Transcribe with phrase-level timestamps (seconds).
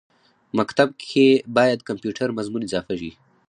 [0.57, 1.27] مکتب کښې
[1.57, 3.11] باید کمپیوټر مضمون اضافه شي